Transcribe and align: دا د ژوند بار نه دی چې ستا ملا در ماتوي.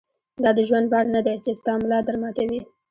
دا 0.43 0.49
د 0.57 0.59
ژوند 0.67 0.87
بار 0.93 1.05
نه 1.15 1.21
دی 1.25 1.35
چې 1.45 1.51
ستا 1.59 1.73
ملا 1.81 1.99
در 2.07 2.15
ماتوي. 2.21 2.59